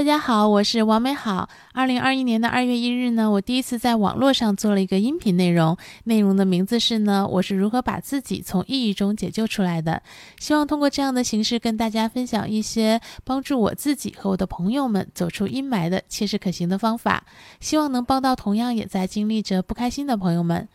[0.00, 1.46] 大家好，我是王美好。
[1.74, 10.02] 二零二一年的二月一日呢，我第一次在网络上做了一个音频内容，内容的名字是呢，我是如何把自己从抑郁中解救出来的。
[10.38, 17.22] 希望通过这样的形式跟大家分享一些帮助我自己和我的朋友们走出阴霾的切实可行的方法，
[17.60, 20.66] 希望能帮到同样也在经历着不开心的朋友们。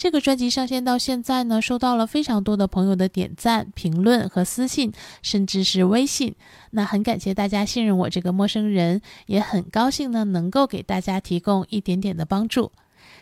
[0.00, 6.34] 这个专辑上线到现在呢，收到了非常多的朋友的点赞、评论和私信，甚至是微信。
[6.70, 12.72] 那很感谢大家信任我这个陌生人，也很高兴呢能够给大家提供一点点的帮助。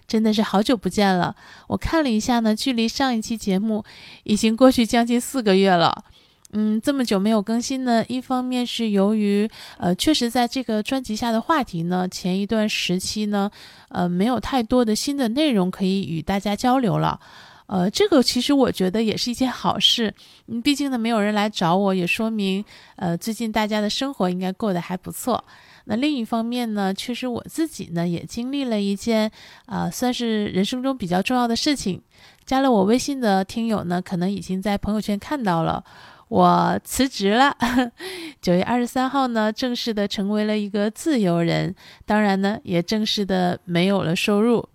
[0.06, 1.34] 真的是好久不见了，
[1.66, 3.84] 我看了一下呢，距离上一期节目
[4.22, 6.04] 已经过去将近四个月了。
[6.52, 13.50] 嗯，这么久没有更新呢，一方面是由于，呃，确实在这个专辑下的话题呢，前一段时期呢，
[13.90, 17.20] 呃，没有太多的新的内容可以与大家交流了，
[17.66, 20.14] 呃，这个其实我觉得也是一件好事，
[20.46, 22.64] 嗯，毕竟呢，没有人来找我，也说明，
[22.96, 25.44] 呃，最近大家的生活应该过得还不错。
[25.84, 29.30] 那另一方面呢，确实我自己呢也经历了一件，
[29.66, 32.00] 啊，算是人生中比较重要的事情。
[32.46, 35.84] 加了我微信的听友呢，可能已经在朋友圈看到了。
[36.28, 37.56] 我辞职了，
[38.42, 44.68] 九月二十三号呢，正式的成为了一个自由人，当然呢，也正式的没有了收入。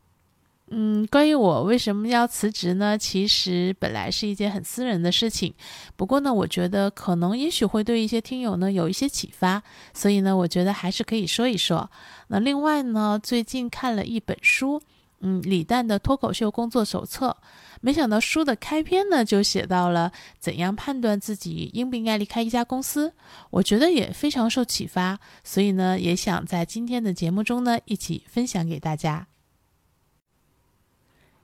[0.75, 2.97] 嗯，关于我为什么要辞职呢？
[2.97, 5.53] 其实本来是一件很私人的事情，
[5.95, 9.61] 不过呢，我觉得可能也许会对一些听友呢有一些启发，
[9.93, 11.91] 所以呢，我觉得还是可以说一说。
[12.29, 14.81] 那另外呢，最近看了一本书。
[15.25, 17.37] 嗯，李诞的脱口秀工作手册，
[17.79, 23.13] 没想到书的开篇呢就写到了怎样判断自己应不应该离开一家公司，
[23.49, 29.27] 我觉得也非常受启发，所以呢也想在今天的节目中呢一起分享给大家。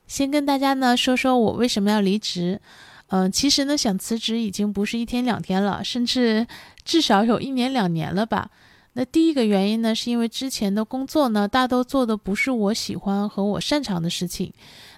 [0.06, 2.60] 先跟大家呢说说我为什么要离职，
[3.06, 6.46] 嗯，其实呢想辞职已经不是一天两天了，甚至
[6.84, 8.50] 至少有一年两年了吧。
[8.92, 14.52] 那第一个原因呢，是因为之前的工作呢，大都做的不是我喜欢和我擅长的事情。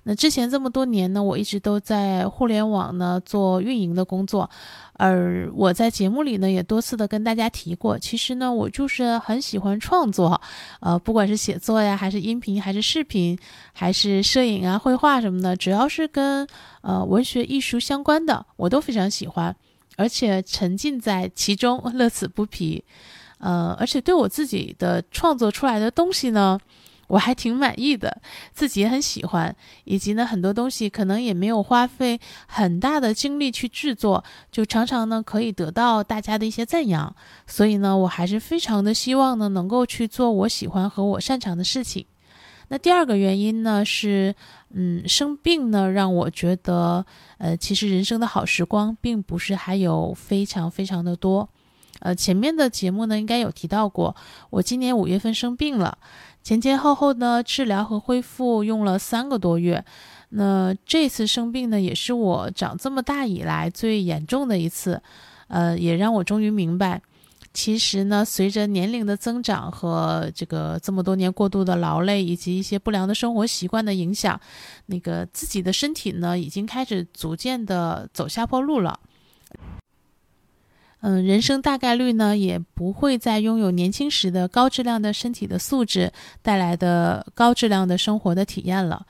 [0.05, 4.49] 那之前这么多年呢，我一直都在互联网呢做运营的工作，
[4.95, 10.41] 而我在节目里呢也多次的跟大家提过，其实呢我就是很喜欢创作，
[10.81, 13.39] 呃，不管是写作呀，还是音频，还是视频，
[13.75, 16.49] 还是摄影啊、绘画什么的，只要是跟
[16.81, 19.55] 呃文学艺术相关的，我都非常喜欢，
[19.97, 22.83] 而且沉浸在其中，乐此不疲。
[23.43, 26.57] 呃，而且对我自己的创作出来的东西呢，
[27.09, 28.23] 我还挺满意的，
[28.53, 34.23] 自己也很喜欢，以及呢，很多东西可能也没有花费很大的精力去制作，
[34.53, 37.15] 就常常呢可以得到大家的一些赞扬，
[37.47, 42.07] 所以呢，我还是非常的希望呢能够去做我喜欢和我擅长的事情。
[42.69, 44.35] 那第二个原因呢是，
[44.71, 47.05] 嗯，生病呢让我觉得，
[47.39, 51.51] 呃，其实人生的好时光并不是还有非常非常的多。
[52.03, 54.15] 呃，前面的节目呢，应该有提到过，
[54.51, 55.97] 我今年五月份生病了，
[56.43, 59.85] 前前后后呢治疗和恢复用了三个多月。
[60.31, 65.01] 那这次生病呢，也是我长这么大以来最严重的一次，
[65.49, 67.01] 呃，也让我终于明白，
[67.53, 74.41] 其实呢，随着年龄的增长和这个这么多年过度的劳累以及一些不良的生活习惯的影响，
[74.87, 78.99] 那个自己的身体呢，已经开始逐渐的走下坡路了。
[81.03, 89.05] 嗯，人生大概率呢也不会再拥有年轻时的高质量的身体的素质带来的高质量的生活的体验了。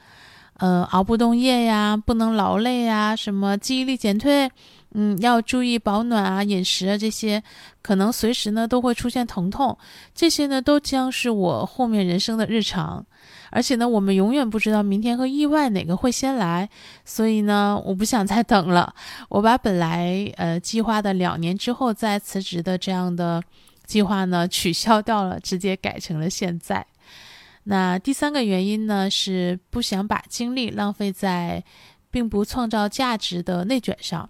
[0.55, 4.51] 呃，熬不动夜呀，不能劳累呀，什么记忆力减退，
[4.95, 7.43] 嗯，要注意保暖啊，饮食啊这些，
[7.81, 9.77] 可能随时呢都会出现疼痛，
[10.15, 13.05] 这些呢都将是我后面人生的日常。
[13.51, 16.69] 而且呢，我们永远不知道明天和意外哪个会先来，
[17.05, 18.95] 所以呢，我不想再等了。
[19.29, 23.43] 我把本来呃计划的两年之后再辞职的这样的
[23.87, 26.85] 计划呢取消掉了，直接改成了现在。
[27.65, 31.63] 那第三个原因呢是不想把精力浪费在
[32.11, 34.29] 并不创造价值的内卷上。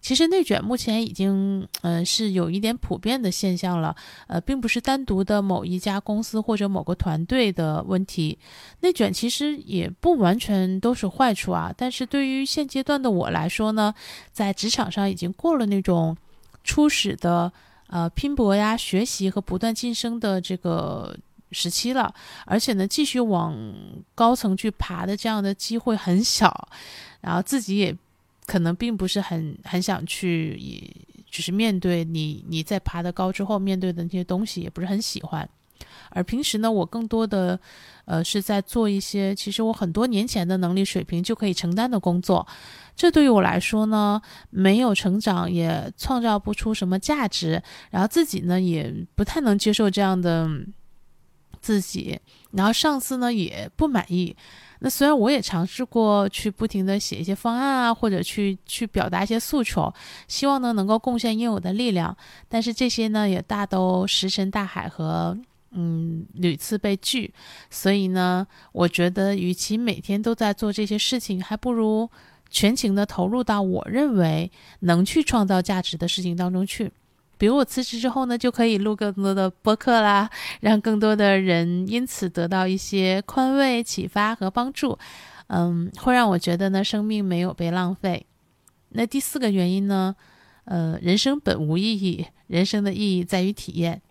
[0.00, 3.94] 其实内卷目前已经，嗯，是有一点普遍的现象了，
[4.28, 8.38] 呃，并不是单独的某一家公司或者某个团队的问题。
[8.80, 13.92] 内卷其实也不完全都是坏处啊，但是对于现阶段的我来说呢，
[14.32, 16.16] 在职场上已经过了那种
[16.62, 17.52] 初始的
[17.88, 21.16] 呃拼搏呀、学习和不断晋升的这个
[21.50, 22.14] 时期了，
[22.46, 23.54] 而且呢，继续往
[24.14, 26.68] 高层去爬的这样的机会很小，
[27.20, 27.96] 然后自己也。
[28.48, 30.80] 可能并不是很很想去，也
[31.30, 35.46] 就是面对你你在爬得高之后面对的那些东西，也不是很喜欢。
[36.08, 37.60] 而平时呢，我更多的，
[38.06, 42.46] 呃，是在做一些其实我很多年前的能力水平就可以承担的工作。
[42.96, 50.48] 这对于我来说呢，没有成长，也创造不出什么价值，然后自己呢也不太能接受这样的
[51.60, 52.18] 自己，
[52.52, 54.34] 然后上司呢也不满意。
[54.80, 59.92] 那虽然我也尝试过去不停的写一些方案啊，或者去去表达一些诉求，
[60.26, 62.16] 希望呢能够贡献应有的力量，
[62.48, 65.36] 但是这些呢也大都石沉大海和
[65.72, 67.32] 嗯屡次被拒，
[67.70, 72.08] 所以呢，我觉得与其每天都在做这些事情，还不如
[72.48, 76.90] 全情的投入到我认为能去创造价值的事情当中去。
[77.38, 80.28] 比如我辞职之后呢，就可以录更多的播客啦，
[80.60, 84.98] 让更多的人因此得到一些宽慰、启发和帮助。
[85.46, 88.26] 嗯，会让我觉得呢，生命没有被浪费。
[88.90, 90.14] 那第四个原因呢，
[90.64, 94.02] 呃，人生本无意义，人生的意义在于体验。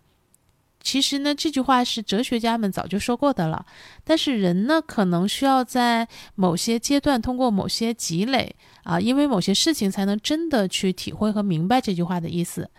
[0.80, 3.66] 其实呢，这句话是哲学家们早就说过的了，
[4.04, 12.70] 但是人呢，可能需要在某些阶段通过某些积累啊，因为某些事情才能真的去体会和明白这句话的意思。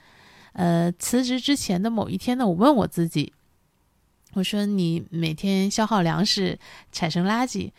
[0.54, 3.32] 呃，辞职之前的某一天呢，我问我自己，
[4.34, 6.58] 我说：“你每天消耗粮食，
[6.92, 7.72] 产生垃圾，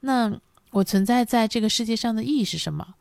[0.00, 0.32] 那
[0.70, 2.94] 我存在在这个世界上的意义是什么？”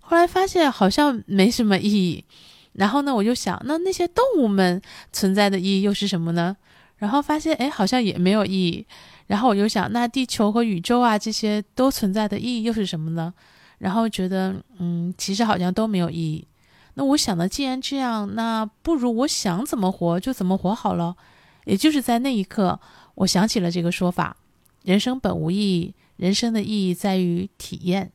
[0.00, 2.24] 后来发现好像没什么意义。
[2.72, 4.80] 然后呢，我就想，那那些动物们
[5.12, 6.56] 存在的意义又是什么呢？
[6.96, 8.86] 然后发现，哎，好像也没有意义。
[9.26, 13.32] 然后我就想，那地球和宇宙啊，这些都存在的意义又是什么呢？
[13.78, 16.46] 然后觉得，嗯，其实好像都没有意义。
[16.94, 21.16] 那我想呢，既然这样，那不如我想怎么活就怎么活好了。
[21.64, 22.78] 也就是在那一刻，
[23.14, 24.36] 我想起了这个说法：
[24.82, 28.10] 人生本无意义，人生的意义在于体验。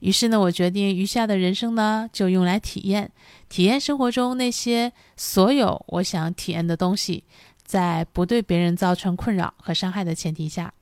[0.00, 3.12] 于是呢，我决定余下的人生呢，就用来体验，
[3.48, 7.22] 体验生活中那些所有我想体验的东西，
[7.64, 10.72] 在不对别人造成困扰和伤害的前提下。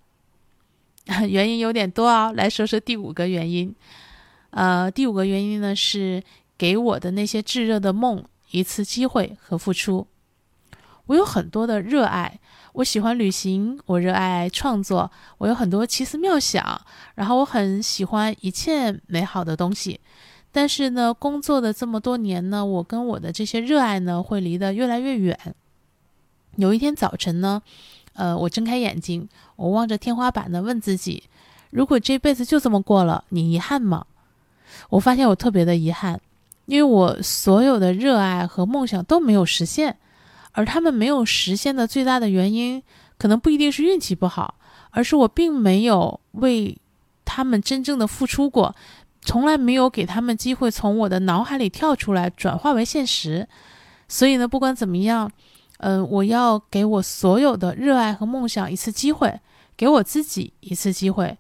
[1.29, 3.75] 原因有点多哦，来说说第五个原因。
[4.50, 6.23] 呃，第五个原因呢是。
[6.56, 10.06] 给我的那些炙热的梦一次机会和付出。
[11.06, 12.40] 我有很多的热爱，
[12.72, 16.80] 我喜欢旅行，我热爱创作，我有很多奇思妙想，
[17.14, 20.00] 然后我很喜欢一切美好的东西。
[20.50, 25.38] 但是呢，工作的这么多年呢，我跟我的这些热爱呢，会离得越来越远。
[26.56, 27.60] 有一天早晨呢，
[28.14, 31.24] 呃，我睁开眼睛，我望着天花板呢，问自己：
[31.70, 34.06] 如果这辈子就这么过了，你遗憾吗？
[34.88, 36.20] 我发现我特别的遗憾。
[36.66, 39.99] 因为我所有的热爱和梦想都没有实现，
[40.52, 42.82] 而他们没有实现的最大的原因，
[43.19, 44.55] 可能不一定是运气不好，
[44.90, 46.78] 而是我并没有为
[47.25, 48.75] 他们真正的付出过，
[49.20, 53.46] 从来没有给他们机会从我的脑海里跳出来，转化为现实。
[54.08, 55.31] 所以呢，不管怎么样，
[55.78, 59.40] 嗯，我要给我所有的热爱和梦想一次机会，
[59.76, 61.37] 给我自己一次机会。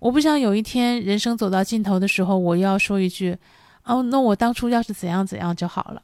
[0.00, 3.38] 我不想有一天人生走到尽头的时候，我要说一句。
[3.84, 6.02] 哦，那我当初要是怎样怎样就好了。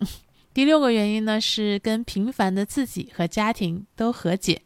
[0.52, 4.60] 第六个原因呢，是跟平凡的自己和家庭都和解。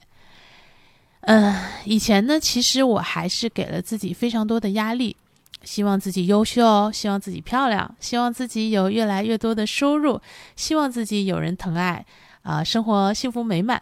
[1.21, 5.15] 嗯，以前呢，其实我还是给了自己非常多的压力，
[5.63, 10.21] 希望自己优秀，希望自己漂亮，希望自己有越来越多的收入，
[10.57, 12.05] 希望自己有人疼爱，
[12.43, 13.81] 啊，生活幸福美满。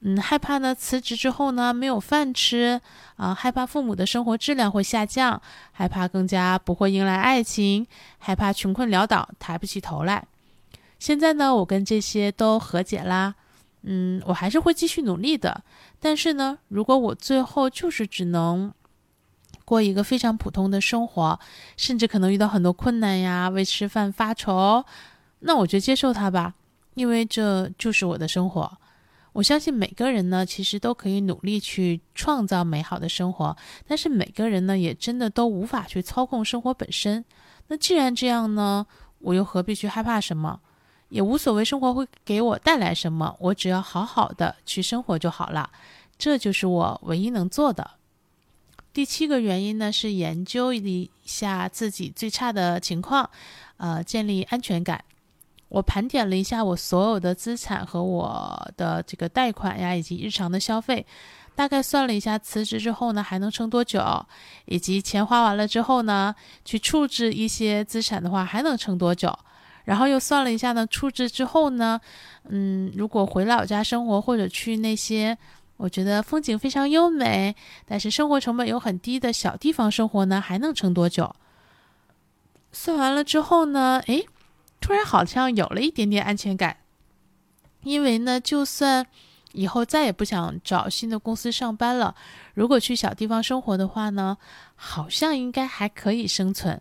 [0.00, 2.80] 嗯，害怕呢，辞职之后呢，没有饭吃
[3.16, 5.42] 啊，害怕父母的生活质量会下降，
[5.72, 7.84] 害怕更加不会迎来爱情，
[8.18, 10.24] 害怕穷困潦倒，抬不起头来。
[11.00, 13.34] 现在呢，我跟这些都和解啦。
[13.82, 15.62] 嗯，我还是会继续努力的。
[15.98, 18.72] 但是呢，如果我最后就是只能
[19.64, 21.38] 过一个非常普通的生活，
[21.76, 24.84] 甚至可能遇到很多困难呀，为吃饭发愁，
[25.40, 26.54] 那我就接受它吧，
[26.94, 28.78] 因为这就是我的生活。
[29.38, 37.24] 我相信每个人呢，其实都可以努力去创造美好的生活，但是每个人呢，也真的都无法去操控生活本身。
[37.68, 38.84] 那既然这样呢，
[39.20, 40.58] 我又何必去害怕什么？
[41.10, 45.70] 也无所谓生活会给我带来什么，我只要好好的去生活就好了。
[46.18, 47.92] 这就是我唯一能做的。
[48.92, 53.30] 第七个原因呢，是研究一下自己最差的情况，
[53.76, 55.04] 呃，建立安全感。
[55.68, 61.04] 我盘点了一下我所有的资产和我的这个贷款呀，以及日常的消费，
[61.54, 64.24] 大概算了一下，辞职之后呢还能撑多久，
[64.64, 66.34] 以及钱花完了之后呢，
[66.64, 69.38] 去处置一些资产的话还能撑多久，
[69.84, 72.00] 然后又算了一下呢，处置之后呢，
[72.48, 75.36] 嗯，如果回老家生活或者去那些
[75.76, 81.36] 我觉得风景非常优美，但是生活成本又很低的小地方生活呢，还能撑多久？
[82.72, 84.26] 算完了之后呢，诶。
[84.80, 86.78] 突然好像有了一点点安全感，
[87.82, 89.06] 因为呢，就算
[89.52, 92.14] 以后再也不想找新的公司上班了。
[92.54, 94.36] 如果去小地方生活的话呢，
[94.74, 96.80] 好像应该还可以生存。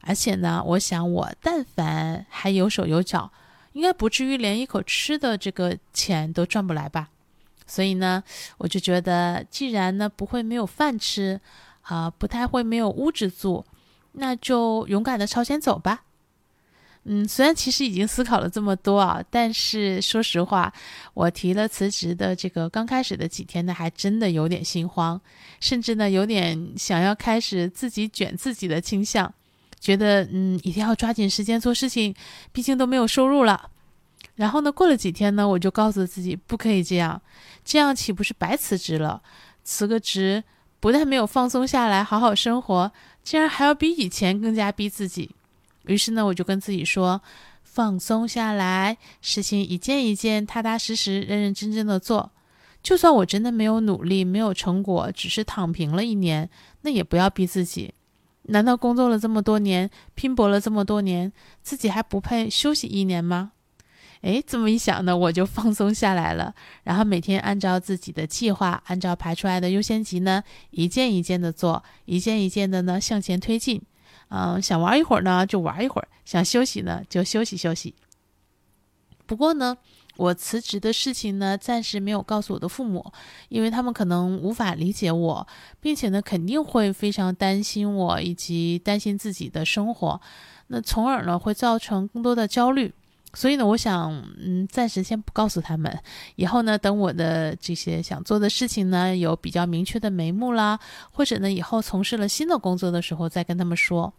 [0.00, 3.32] 而且呢，我想我但凡还有手有脚，
[3.72, 7.08] 应该不至于连一口吃的这个钱都赚不来吧。
[7.66, 8.22] 所以呢，
[8.58, 11.40] 我就觉得，既然呢不会没有饭吃，
[11.82, 13.64] 啊，不太会没有屋子住，
[14.12, 16.04] 那就勇敢的朝前走吧。
[17.08, 20.72] 嗯，虽然其实已经思考了这么多啊，但是说实话，
[21.14, 25.20] 我提了辞职的这个刚开始的几天呢，还真的有点心慌，
[25.60, 29.32] 甚至呢有点想要开始自己卷自己的倾向，
[29.78, 32.12] 觉得嗯一定要抓紧时间做事情，
[32.50, 33.70] 毕竟都没有收入了。
[34.34, 37.22] 然后呢，过了几天呢，我就告诉自己不可以这样，
[37.64, 39.22] 这样岂不是白辞职了？
[39.62, 40.42] 辞个职
[40.80, 42.90] 不但没有放松下来好好生活，
[43.22, 45.30] 竟然还要比以前更加逼自己。
[45.86, 47.20] 于是呢，我就跟自己说，
[47.62, 52.32] 放松下来，事情一件一件，踏踏实实、认认真真的做。
[52.82, 56.48] 就算我真的没有努力，没有成果，只是躺平了一年，
[56.82, 57.92] 那也不要逼自己。
[58.48, 63.52] 难道工作了这么多年，拼搏了这么多年，自己还不配休息一年吗？
[64.22, 66.54] 诶，这么一想呢，我就放松下来了。
[66.84, 73.82] 然后每天按照自己的计划，按照排出来的优先级呢，一件一件的做，一件一件的呢向前推进。
[74.28, 77.94] 嗯，想玩一会儿呢，就玩一会儿；想休息呢，就休息休息。
[79.26, 79.76] 不过呢，
[80.16, 83.12] 我辞职的事情呢，暂时没有告诉我的父母，
[83.48, 85.46] 因为他们可能无法理解我，
[85.80, 90.20] 并且呢，肯定会非常担心我，以及担心自己的生活，
[90.68, 92.92] 那从而呢，会造成更多的焦虑。
[93.34, 95.98] 所以呢，我想，嗯，暂时先不告诉他们。
[96.36, 100.78] 以后呢，等我的这些想做的事情呢，有比较明确的眉目啦，
[101.10, 104.12] 或者呢，以后从事了新的工作的时候，再跟他们说。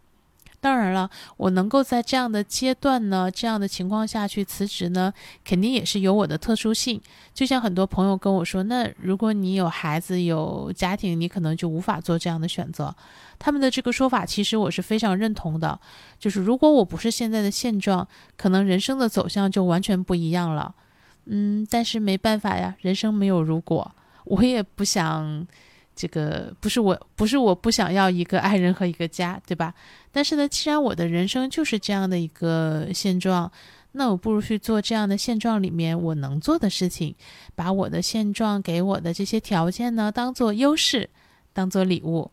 [0.60, 5.12] 当然了，我能够在这样的阶段呢，这样的情况下去辞职呢，
[5.44, 7.00] 肯定也是有我的特殊性。
[7.32, 12.92] 就像很多朋友跟我说，那如果你有孩子有家庭，你可能就无法做这样的选择。
[13.38, 15.78] 他们的这个说法，其实我是非常认同的。
[16.18, 20.74] 就是如果我不是现在的现状，可能人生的走向就完全不一样了。
[21.26, 25.46] 嗯，但是没办法呀，人生没有如果，我也不想。
[25.98, 29.74] 这个不是我，不是我不想要一个爱人和一个家，对吧？
[30.12, 33.50] 但是呢，既然我的人生就是这样的一个现状，
[33.92, 37.16] 那我不如去做这样的现状里面我能做的事情，
[37.56, 41.10] 把我的现状给我的这些条件呢，当做优势，
[41.52, 42.30] 当做礼物。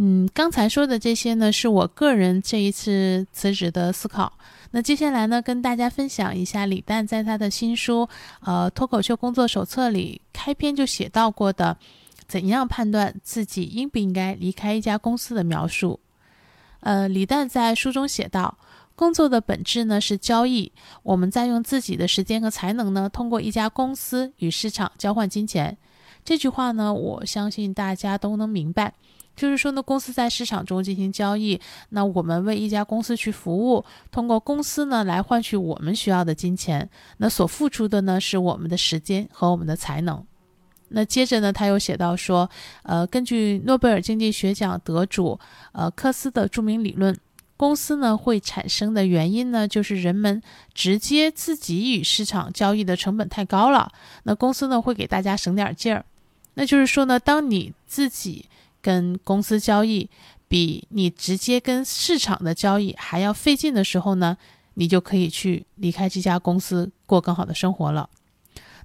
[0.00, 4.32] 嗯，刚才说的这些呢，是我个人这一次辞职的思考。
[4.70, 8.02] 那接下来呢，跟大家分享一下李诞在他的新书
[8.42, 11.76] 《呃脱口秀工作手册》里开篇就写到过的，
[12.28, 15.98] 怎样判断自己应不应该离开一家公司的描述。
[16.78, 18.56] 呃，李诞在书中写道
[18.94, 20.70] ：“工作的本质呢是交易，
[21.02, 25.76] 我们在用自己的时间和才能呢，通过一家公司与市场交换金钱。”
[26.24, 28.94] 这句话呢，我相信大家都能明白。
[29.38, 40.26] 就是说呢，公司在市场中进行交易，那我们为一家公司去服务，通过公司呢来换取我们需要的金钱，那所付出的呢是我们的时间和我们的才能。
[40.88, 42.50] 那接着呢，他又写到说，
[42.82, 45.38] 呃，根据诺贝尔经济学奖得主
[45.70, 47.16] 呃科斯的著名理论，
[47.56, 50.42] 公司呢会产生的原因呢，就是人们
[50.74, 53.92] 直接自己与市场交易的成本太高了，
[54.24, 56.04] 那公司呢会给大家省点劲儿。
[56.54, 58.46] 那就是说呢，当你自己
[58.80, 60.08] 跟公司交易
[60.48, 64.36] 比你直接跟市场的交易还要费劲的时候呢，
[64.74, 68.08] 你就可以去离开这家公司，过更好的生活了。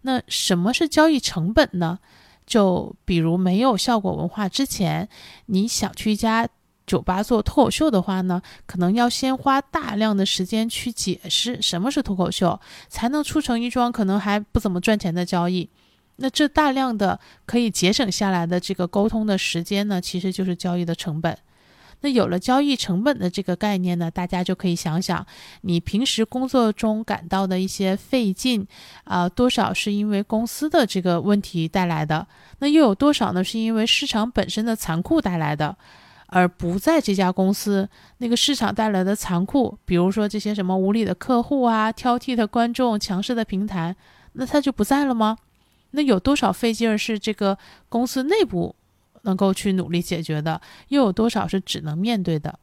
[0.02, 2.00] 那什么是交易成本呢？
[2.46, 5.08] 就比如没有效果文化之前，
[5.46, 6.46] 你想去一家
[6.86, 12.60] 酒吧做脱口秀的话呢，可能要先花大量的时间去解释什么是脱口秀，
[12.90, 15.70] 才能促成一桩可能还不怎么赚钱的交易。
[16.18, 21.38] 那这大量的可以节省下来的这个沟通的时间呢，其实就是交易的成本。
[22.02, 25.26] 那有了交易成本的这个概念呢，大家就可以想想，
[25.62, 28.68] 你平时工作中感到的一些费劲
[29.06, 32.28] 啊，多少是因为公司的这个问题带来的？
[32.60, 33.42] 那又有多少呢？
[33.42, 35.78] 是因为市场本身的残酷带来的？
[36.28, 43.96] 而不在这家公司那个市场带来的残酷，比如说这些什么无理的客户啊、挑剔的观众、强势的平台，
[44.34, 45.38] 那它就不在了吗？
[45.96, 47.58] 那有多少费劲儿是这个
[47.88, 48.76] 公司内部
[49.22, 50.60] 能够去努力解决的，
[50.90, 52.60] 又有多少是只能面对的？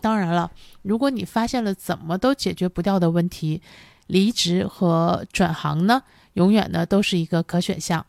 [0.00, 0.50] 当然了，
[0.82, 3.60] 如果你发现了怎么都解决不掉的问题，
[4.06, 8.06] 离职和转行呢，永远呢都是一个可选项。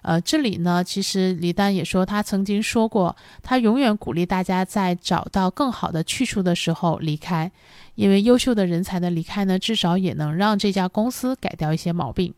[0.00, 7.52] 呃，这里呢，其实李丹也说，他曾经说过，他永远鼓励大家在找到更好的去处的时候离开，
[7.94, 12.34] 因为优秀的人才的离开呢，至少也能让这家公司改掉一些毛病。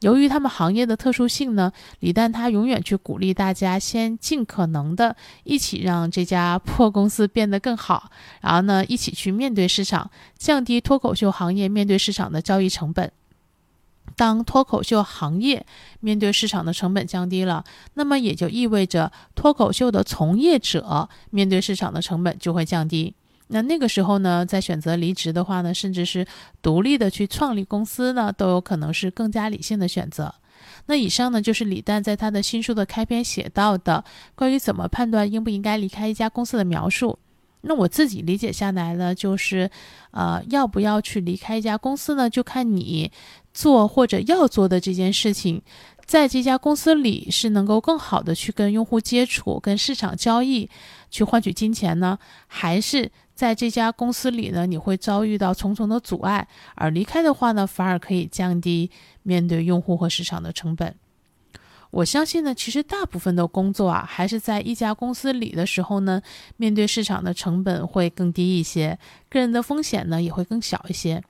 [0.00, 5.14] 由于他们行业的特殊性呢，李诞他永远去鼓励大家先尽可能的
[5.44, 13.12] 一起让这家破公司变得更好，然后呢，一起去面对市场，降低脱口秀行业面对市场的交易成本。
[14.16, 15.64] 当脱口秀行业
[16.00, 17.64] 面对市场的成本降低了，
[17.94, 23.14] 那么也就意味着脱口秀的从业者面对市场的成本就会降低。
[23.52, 26.26] 那那个时候呢，在选择离职的话呢，甚至是
[26.62, 30.34] 独立的去创立公司呢，都有可能是更加理性的选择。
[30.86, 34.04] 那以上呢，就是李诞在他的新书的开篇写到的
[34.34, 37.18] 关于怎么判断应不应该离开一家公司的描述。
[37.62, 39.70] 那我自己理解下来呢，就是，
[40.12, 42.30] 呃，要不要去离开一家公司呢？
[42.30, 43.12] 就看你
[43.52, 45.60] 做或者要做的这件事情，
[46.10, 50.68] 在这家公司里是能够更好的去跟用户接触、跟市场交易，
[51.08, 58.90] 去换取金钱呢，还是在这家公司里呢，你会遭遇到重重的阻碍，而离开的话呢，反而可以降低
[59.22, 60.96] 面对用户和市场的成本。
[61.92, 66.20] 我相信呢，其实大部分的工作啊，还是在一家公司里的时候呢，
[66.56, 68.98] 面对市场的成本会更低一些，
[69.28, 71.22] 个人的风险呢也会更小一些。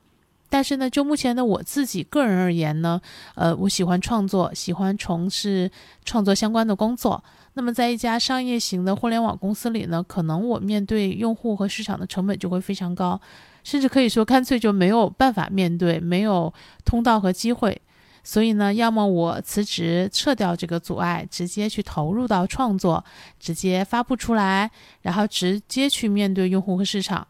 [0.50, 3.00] 但是呢，就目前的我自己个人而言呢，
[3.36, 5.70] 呃，我喜欢创作，喜欢从事
[6.04, 7.22] 创作相关的工作。
[7.54, 13.20] 那么，在一家商业型的互联网公司里呢，可能我面对用户和市场的成本就会非常高，
[13.64, 16.52] 甚至可以说干脆就没有办法面对，没有
[16.84, 17.80] 通道和机会。
[18.22, 23.02] 所以呢，要么我辞职，撤掉这个阻碍，直接去投入到创作，
[23.38, 27.26] 直接发布出来，然后直接去面对用户和市场；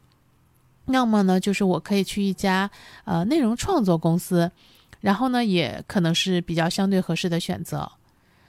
[0.93, 2.71] 要么呢，就是我可以去一家
[3.05, 4.51] 呃内容创作公司，
[5.01, 7.91] 然后呢，也可能是比较相对合适的选择。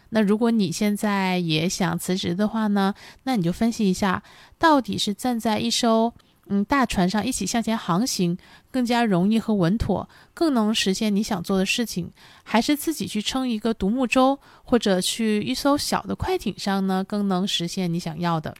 [0.10, 2.94] 那如果你现在也想辞职的话呢，
[3.24, 4.24] 那你就分析一下，
[4.58, 6.14] 到底是站在一艘。
[6.48, 8.38] 嗯，大船上一起向前航行
[8.72, 12.12] 更加容易和稳妥，更能实现你想做的事情，
[12.44, 18.54] 还是自己去撑一个独木舟，或者去一艘小的快艇上呢，更能实现你想要的？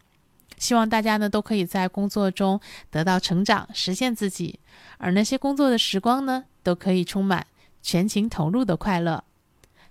[0.62, 4.60] 希望大家呢都可以在工作中得到成长，实现自己，
[5.00, 7.48] 而那些工作的时光呢，都可以充满
[7.82, 9.24] 全情投入的快乐。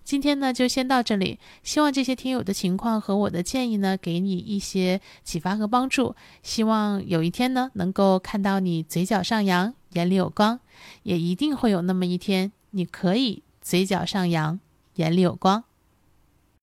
[0.05, 1.41] 今天呢，就先到这里。
[1.65, 6.15] 希望这些听友的情况和我的建议呢，给你一些启发和帮助。
[6.43, 10.61] 希望有一天呢，能够看到你嘴角上扬，眼里有光。
[11.03, 14.61] 也一定会有那么一天，你可以嘴角上扬，
[14.95, 15.65] 眼里有光。